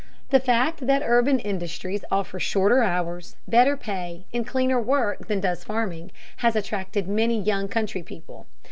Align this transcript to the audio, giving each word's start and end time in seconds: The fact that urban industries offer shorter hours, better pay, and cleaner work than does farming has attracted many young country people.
The 0.31 0.39
fact 0.39 0.87
that 0.87 1.03
urban 1.05 1.37
industries 1.37 2.03
offer 2.09 2.39
shorter 2.39 2.81
hours, 2.81 3.35
better 3.47 3.77
pay, 3.77 4.25
and 4.33 4.47
cleaner 4.47 4.81
work 4.81 5.27
than 5.27 5.39
does 5.41 5.63
farming 5.63 6.11
has 6.37 6.55
attracted 6.55 7.07
many 7.07 7.39
young 7.39 7.67
country 7.67 8.01
people. 8.01 8.47